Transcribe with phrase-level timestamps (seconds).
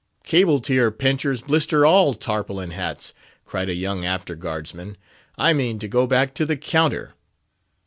[0.23, 3.13] "Cable tier pinchers blister all tarpaulin hats!"
[3.45, 4.97] cried a young after guard's man;
[5.37, 7.13] "I mean to go back to the counter."